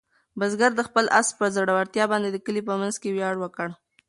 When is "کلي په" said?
2.45-2.73